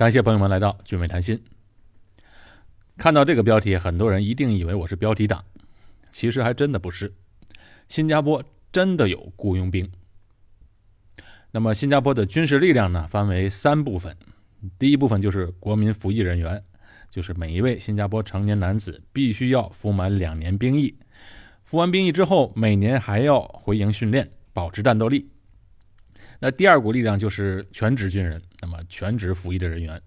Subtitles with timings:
[0.00, 1.38] 感谢朋友们来到俊美谈心。
[2.96, 5.44] 看到这个标题，很多人一定以为我是标题党，
[6.10, 7.12] 其实还真的不是。
[7.86, 8.42] 新加坡
[8.72, 9.86] 真的有雇佣兵。
[11.50, 14.16] 那么，新加坡的军事力量呢，分为三部分。
[14.78, 16.64] 第一部分就是国民服役人员，
[17.10, 20.96] 就是每一位新加坡成年男子必须要服满两年兵役，
[21.62, 25.28] 服完兵役之后，每年还要回营训练，保持战斗力。
[26.38, 30.00] 那第二股力量就是全职军人，那么全职服役的人员。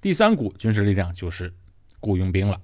[0.00, 1.52] 第三股军事力量就是
[2.00, 2.60] 雇佣兵了。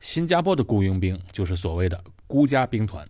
[0.00, 3.08] 新加坡的雇佣兵就是所谓的孤家兵团。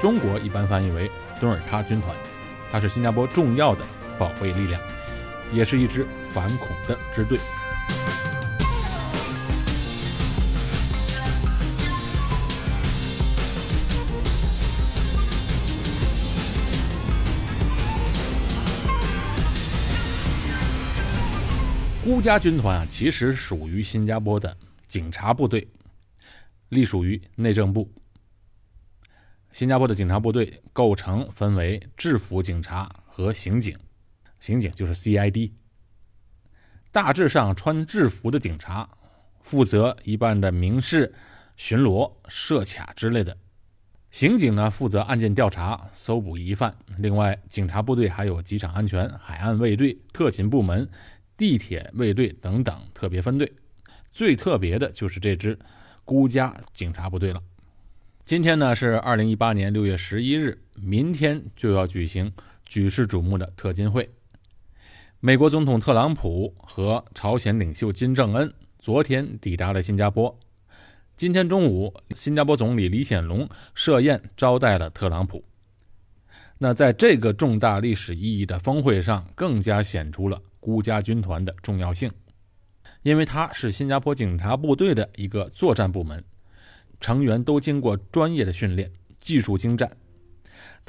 [0.00, 2.14] 中国一般翻译为敦尔喀军团，
[2.70, 3.84] 它是新加坡重要的
[4.16, 4.80] 保卫力量，
[5.52, 7.36] 也是一支反恐的支队。
[22.04, 24.56] 孤家军团啊，其实属于新加坡的
[24.88, 25.68] 警察部队，
[26.70, 27.88] 隶属于内政部。
[29.52, 33.78] 新加坡的警察部队构成分为制服警察和刑警，
[34.40, 35.52] 刑警就是 CID。
[36.90, 38.88] 大致上，穿制服的警察
[39.40, 41.12] 负责一般的民事
[41.56, 43.32] 巡逻、设卡之类的；
[44.10, 46.74] 刑警呢，负责案件调查、搜捕疑犯。
[46.98, 50.88] 另外，警察部队还有机场安全、海岸卫队、特勤部门。
[51.36, 53.52] 地铁卫队等等特别分队，
[54.10, 55.56] 最特别的就是这支
[56.04, 57.40] 孤家警察部队了。
[58.24, 62.32] 今天呢是二零一八年六月十一日，明天就要举行
[62.64, 64.10] 举世瞩目的特金会。
[65.20, 70.38] 美国总统特朗普和朝鲜领袖金正恩昨天抵达了新加坡。
[71.16, 75.42] 今天中午，新加坡总理李显龙设宴招待了特朗普。
[76.58, 80.40] 那在这个重大历史意义的峰会上，更加显出了。
[80.60, 82.12] 孤家军团的重要性，
[83.02, 86.22] 因为它是新加坡警察部队的一个作战部门，
[87.00, 89.90] 成员都经过专业的训练，技术精湛。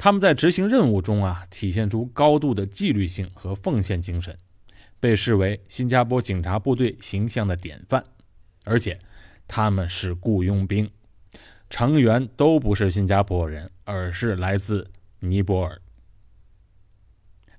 [0.02, 4.34] 他们在执行任务中啊，体现出高度的纪律性和奉献精神，
[4.98, 8.02] 被视为新加坡警察部队形象的典范。
[8.64, 8.98] 而且，
[9.46, 10.90] 他们是雇佣兵，
[11.68, 15.78] 成员都不是新加坡人，而是来自尼泊尔。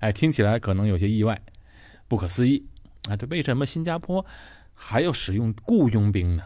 [0.00, 1.40] 哎，听起来可能有些意外。
[2.08, 2.66] 不可思议
[3.08, 3.14] 啊！
[3.16, 4.26] 这为什么新加坡
[4.74, 6.42] 还要使用雇佣兵呢？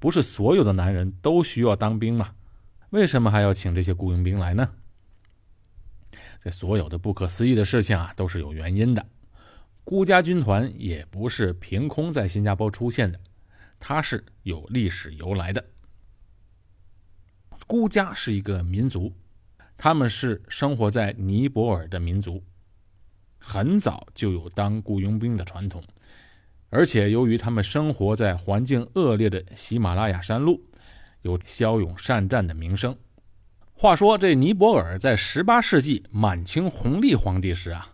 [0.00, 2.34] 不是所有的男人都需要当兵吗？
[2.90, 4.72] 为什么还要请这些雇佣兵来呢？
[6.46, 9.04] 这所有的不可思议的事情啊，都是有原因的。
[9.82, 13.18] 孤家军团也不是凭空在新加坡出现的，
[13.80, 15.64] 它是有历史由来的。
[17.66, 19.12] 孤家是一个民族，
[19.76, 22.40] 他们是生活在尼泊尔的民族。
[23.40, 25.82] 很早就有当雇佣兵的传统，
[26.68, 30.64] 而且由于他们生活在环境恶劣的喜马拉雅山路，
[31.22, 32.96] 有骁勇善战的名声。
[33.78, 37.86] 话说这尼泊尔在18世纪满清弘历皇帝时啊，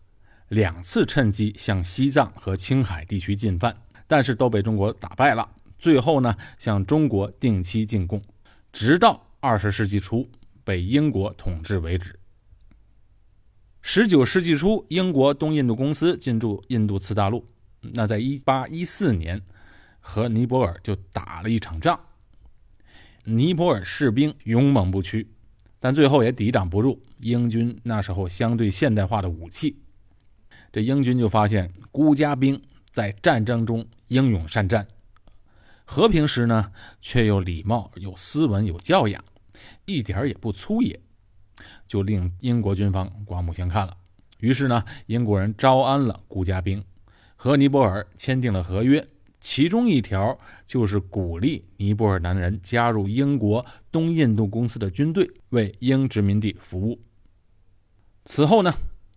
[0.46, 3.76] 两次趁机向西藏和青海地区进犯，
[4.06, 5.50] 但是都被中国打败了。
[5.80, 8.22] 最后呢，向中国定期进贡，
[8.72, 10.30] 直到20世纪初
[10.62, 12.16] 被英国统治为止。
[13.80, 17.44] 十九世纪初，英国东印度公司进驻印度次大陆。
[17.80, 19.42] 那在一八一四年，
[19.98, 21.98] 和尼泊尔就打了一场仗。
[23.24, 25.28] 尼泊尔士兵勇猛不屈，
[25.84, 29.76] 但最后也抵挡不住英军那时候相对现代化的武器。
[30.70, 32.62] 这英军就发现孤家兵
[32.92, 34.86] 在战争中英勇善战，
[35.84, 39.24] 和平时呢却又礼貌、有斯文、有教养，
[39.84, 41.00] 一点也不粗野。
[41.84, 43.96] 就令英国军方刮目相看了。
[44.38, 46.84] 于是呢，英国人招安了孤家兵，
[47.34, 49.04] 和尼泊尔签订了合约。
[49.42, 57.00] 其中一条就是鼓励尼泊尔男人加入英国东印度公司的军队，为英殖民地服务。
[58.24, 58.72] 此后呢，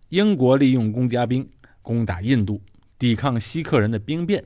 [0.08, 1.48] 英国利用公家兵
[1.80, 2.60] 攻打印度，
[2.98, 4.44] 抵抗锡克人的兵变。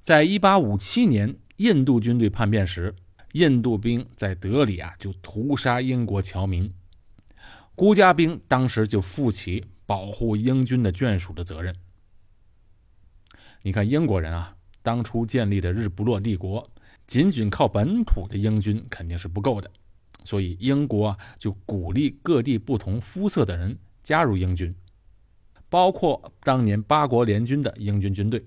[0.00, 2.94] 在一八五七年，印度军队叛变时，
[3.32, 6.70] 印度兵在德里啊就屠杀英国侨民。
[7.74, 11.74] 孤家兵当时就负起保护英军的眷属的责任。
[13.62, 16.68] 你看，英国人啊，当初建立的日不落帝国，
[17.06, 19.70] 仅仅靠本土的英军肯定是不够的，
[20.24, 24.74] 所以英国就鼓励各地不同肤色的人加入英军，
[25.68, 28.44] 包括当年八国联军的英军军队，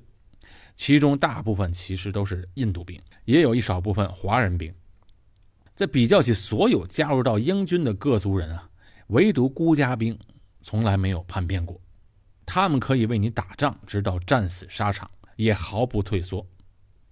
[0.76, 4.74] 其中大部分其实都是印度兵，也有一少部分华人兵。
[5.76, 8.70] 在比较起所有加入到英军的各族人啊，
[9.08, 10.18] 唯独孤家兵
[10.62, 11.80] 从来没有叛变过。
[12.46, 16.46] 他们可以为你打仗，直到战死沙场，也毫不退缩。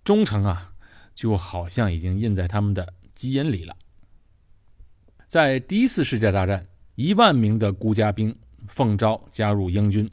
[0.04, 0.74] 忠诚啊，
[1.14, 3.76] 就好像已经印在他们的基因里了。
[5.28, 8.36] 在第一次世界大战，一万名的孤家兵
[8.68, 10.10] 奉召加入英军，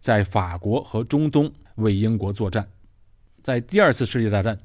[0.00, 2.68] 在法国和中东为英国作战。
[3.42, 4.58] 在第二次世界大战，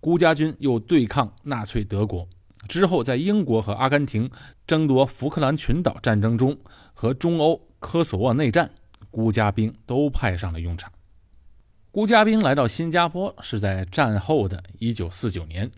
[0.00, 2.26] 孤家军又对抗纳粹德国。
[2.68, 4.30] 之后，在英国和阿根廷
[4.66, 6.56] 争夺福克兰群岛战争中
[6.94, 8.70] 和中欧科索沃内战，
[9.10, 10.90] 孤家兵都派上了用场。
[11.92, 15.70] 孤家兵来到新加坡是在战后的一九四九年，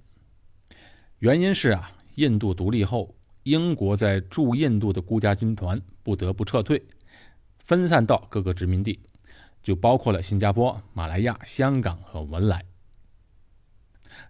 [1.18, 6.80] 原因是啊，印度独立后，英国在驻印度的孤家军团不得不撤退，
[7.58, 9.00] 分散到各个殖民地，
[9.60, 12.64] 就包括了新加坡、马来亚、香港和文莱。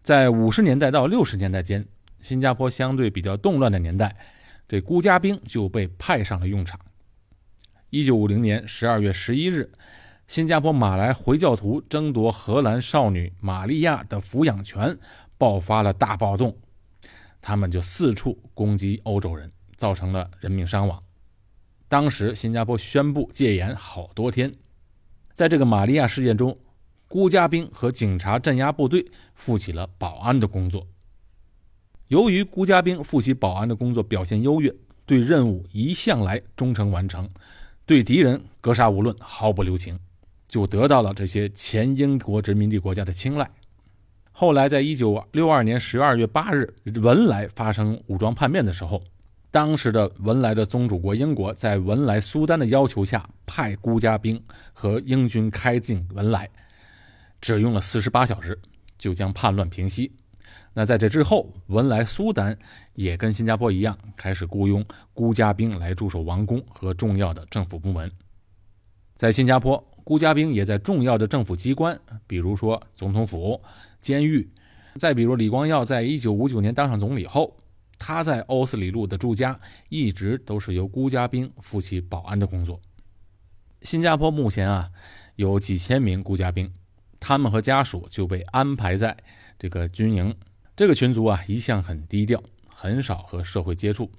[0.02, 1.86] 在五十年代到六十年代间，
[2.22, 4.16] 新加坡相对比较动乱的年代，
[4.66, 6.80] 这孤家兵就被派上了用场。
[7.90, 9.70] 一九五零年十二月十一日。
[10.26, 14.98] 新加坡马来回教徒争夺荷兰少女玛利亚的抚养权，
[15.36, 16.56] 爆发了大暴动，
[17.42, 21.00] 他们就四处攻击欧洲人，造成了人命伤亡。
[21.88, 24.52] 当时新加坡宣布戒严好多天，
[25.34, 26.58] 在这个玛利亚事件中，
[27.06, 30.88] 孤家兵和警察镇压部队负起了保安的工作。
[32.08, 34.74] 由于孤家兵负起保安的工作表现优越，
[35.04, 37.28] 对任务一向来忠诚完成，
[37.86, 40.00] 对敌人格杀勿论，毫不留情。
[40.54, 43.50] 就得到了这些前英国殖民地国家的青睐。
[44.30, 46.72] 后来，在一九六二年十二月八日，
[47.02, 49.02] 文莱发生武装叛变的时候，
[49.50, 54.40] 当时的文莱的宗主国英国在文莱苏丹的要求下，派孤家兵
[54.72, 56.48] 和英军开进文莱，
[57.40, 58.56] 只用了四十八小时
[58.96, 60.12] 就将叛乱平息。
[60.72, 62.56] 那在这之后，文莱苏丹
[62.92, 68.08] 也跟新加坡一样，开始雇佣孤家兵来驻守王宫和重要的政府部门。
[69.16, 69.84] 在新加坡。
[70.04, 73.60] 孤家兵也在重要的政府机关，比如说总统府、
[74.00, 74.48] 监狱，
[74.96, 77.56] 再比如李光耀在一九五九年当上总理后，
[77.98, 79.58] 他在欧斯里路的住家
[79.88, 82.78] 一直都是由孤家兵负起保安的工作。
[83.80, 84.90] 新加坡目前啊
[85.36, 86.70] 有几千名孤家兵，
[87.18, 89.16] 他们和家属就被安排在
[89.58, 90.34] 这个军营。
[90.76, 94.10] 这个群族啊一向很低调，很少和社会接触。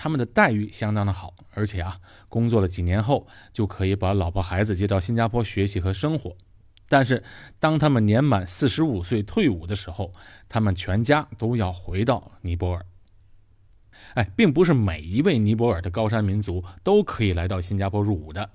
[0.00, 1.98] 他们的待遇相当的好，而且啊，
[2.28, 6.36] 工作了几年后就可以把老婆孩子接到新加坡学习和生活。
[6.88, 7.24] 但是，
[7.58, 10.14] 当他们年满四十五岁退伍的时候，
[10.48, 12.86] 他们全家都要回到尼泊尔。
[14.14, 18.50] 哎，并不是每一位尼泊尔的高山民族都可以来到新加坡入伍的，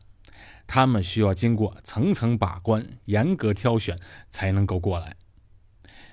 [0.65, 3.99] 他们需要经过层层把关、严格挑选
[4.29, 5.17] 才能够过来。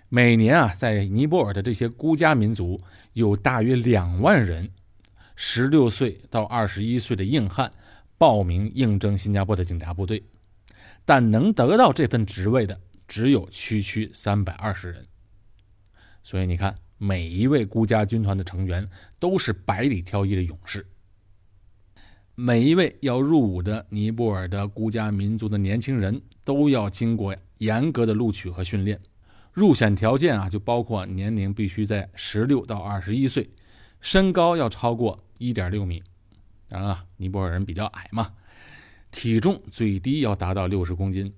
[0.09, 2.81] 每年啊，在尼泊尔的这些孤家民族
[3.13, 4.73] 有大约两万人。
[5.43, 7.73] 十六岁到二十一岁的硬汉
[8.19, 10.23] 报名应征新加坡的警察部队，
[11.07, 12.79] 但能得到这份职位的
[13.09, 15.03] 只有区区三百二十人。
[16.23, 18.87] 所以你看，每一位孤家军团的成员
[19.19, 20.87] 都是百里挑一的勇士。
[22.35, 29.01] 每一位要入伍的尼泊尔的孤家民族的年轻人都要经过严格的录取和训练，
[29.55, 33.49] 入选条件啊，就包括年龄必须在十六到二十一岁，
[34.03, 35.19] 身高要超过。
[35.41, 36.03] 一点六米，
[36.69, 38.35] 当然了，尼泊尔人比较矮嘛，
[39.11, 41.33] 体重最低要达到六十公斤，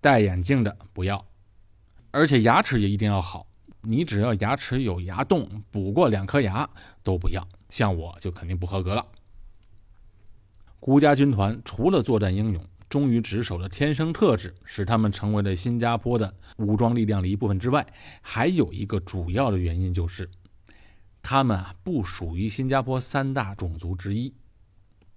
[0.00, 1.24] 戴眼镜的不要，
[2.10, 3.46] 而且牙齿也一定要好，
[3.82, 6.68] 你只要牙齿有牙洞，补过两颗牙
[7.04, 9.06] 都不要，像我就肯定不合格了。
[10.80, 17.86] 孤家军团除了作战英勇、忠于职守的天生特质使他们成为了新加坡的武装力量的一部分之外，
[18.20, 20.28] 还有一个主要的原因就是。
[21.24, 24.30] 他们啊不属于新加坡三大种族之一。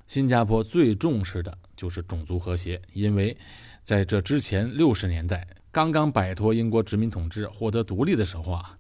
[0.08, 3.36] 新加坡最重视的就是种族和谐，因为
[3.84, 8.78] 在这之前六十年代刚刚摆脱英国殖民统治、获得独立的时候啊，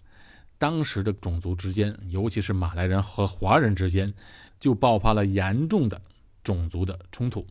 [0.57, 4.13] 当时的种族之间，尤其是马来人和华人之间，
[4.57, 6.01] 就爆发了严重的
[6.46, 7.46] 种族的冲突，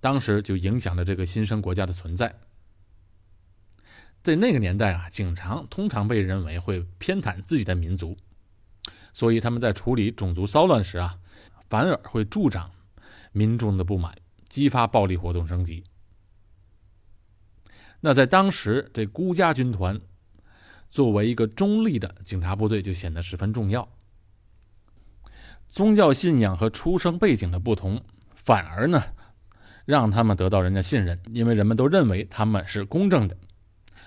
[0.00, 2.38] 当时就影响了这个新生国家的存在。
[4.22, 8.14] 在那个年代啊，警察通常被认为会偏袒自己的民族。
[9.14, 11.16] 所以他们在处理种族骚乱时啊，
[11.70, 12.70] 反而会助长
[13.32, 14.14] 民众的不满，
[14.48, 15.84] 激发暴力活动升级。
[18.00, 19.98] 那在当时，这孤家军团
[20.90, 23.88] 作为一个中立的警察部队，就显得十分重要。
[25.68, 28.02] 宗教信仰和出生背景的不同，
[28.34, 29.02] 反而呢，
[29.86, 33.36] 让他们得到人家信任，因为人们都认为他们是公正的。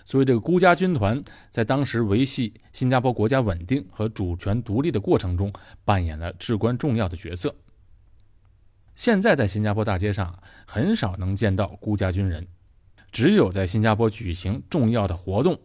[0.07, 1.21] 所以这个孤家军团
[1.51, 5.51] 在当时维系新加坡国家稳定和主权独立的过程中
[5.83, 7.53] 扮演了至关重要的角色。
[8.95, 12.47] 现在在新加坡大街上很少能见到孤家军人，
[13.11, 15.59] 只有在新加坡举行重要的活动，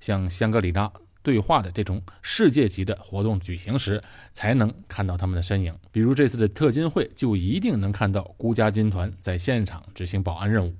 [0.00, 0.90] 像香格里拉
[1.22, 4.02] 对话的这种世界级的活动举行时，
[4.32, 5.76] 才能看到他们的身影。
[5.92, 10.74] 比如这次的特金会，就一定能看到孤家军团在现场执行保安任务。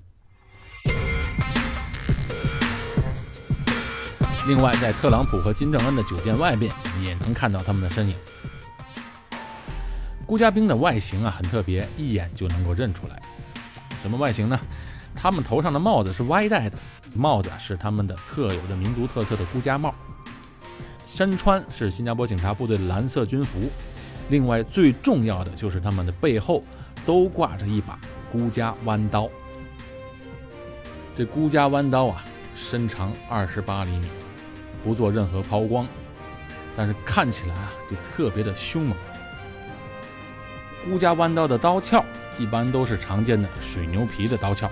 [4.46, 6.72] 另外，在特朗普和金正恩的酒店外边，
[7.02, 8.14] 也能看到他们的身影。
[10.24, 13.20] 孤家兵的外形啊很特别，一眼就能够认出来。
[14.02, 14.58] 什么外形呢？
[15.16, 16.78] 他们头上的帽子是歪戴的，
[17.14, 19.92] 帽子是他们的特有的民族特色的孤家帽。
[21.06, 23.58] 身穿是新加坡警察部队蓝色军服。
[24.28, 26.62] 另外最重要的就是他们的背后
[27.04, 27.98] 都挂着一把
[28.30, 29.28] 孤家弯刀。
[31.16, 32.24] 这孤家弯刀啊，
[32.54, 34.08] 身长二十八厘米，
[34.86, 35.84] 不做任何抛光，
[36.76, 38.96] 但是看起来啊就特别的凶猛。
[40.84, 42.04] 孤家弯刀的刀鞘
[42.38, 44.70] 一般都是常见的水牛皮的刀鞘，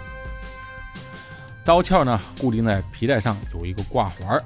[1.64, 4.40] 刀鞘呢固定在皮带上有一个挂环，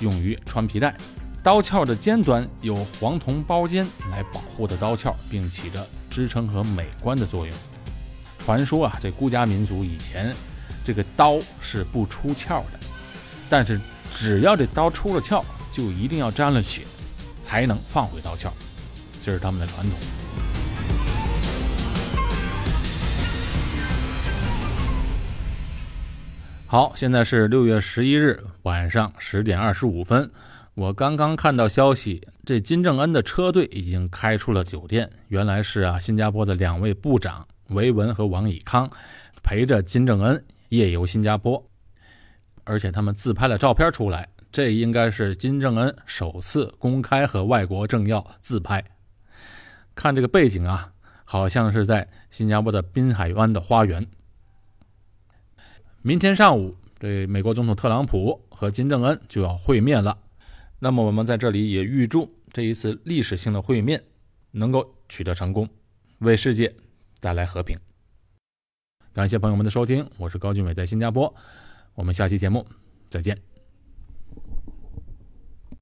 [0.00, 0.92] 用于穿皮带。
[1.40, 7.56] 刀鞘的尖端有黄铜包尖来保护的刀鞘，并起着支撑和美观的作用。
[8.40, 10.34] 传说啊，这孤家民族以前
[10.84, 12.80] 这个刀是不出鞘的，
[13.48, 13.80] 但是
[14.18, 16.82] 只要这刀出了鞘，就一定要沾了血，
[17.42, 18.50] 才能放回刀鞘，
[19.22, 19.98] 这是他们的传统。
[26.66, 30.30] 好，现在是六月十一日晚上十点二十五分。
[30.74, 35.08] 我刚刚看到消息，这金正恩的车队已经开出了酒店。
[35.28, 38.90] 原来是啊，新加坡的两位部长维文和王以康
[39.42, 41.62] 陪着金正恩夜游新加坡，
[42.66, 44.28] 而且他们自拍了照片出来。
[44.52, 48.82] 这应该是金正恩首次公开和外国政要自拍。
[49.94, 50.92] 看这个背景啊，
[51.24, 54.06] 好像是在新加坡的滨海湾的花园。
[56.02, 60.16] 明天上午，这美国总统特朗普和金正恩就要会面了。
[60.78, 64.02] 那么，我们在这里也预祝这一次历史性的会面
[64.52, 65.68] 能够取得成功，
[66.18, 66.74] 为世界
[67.20, 67.78] 带来和平。
[69.12, 71.34] 感谢朋友们的收听，我是高俊伟，在新加坡。
[71.96, 72.64] 我们下期节目
[73.10, 73.55] 再见。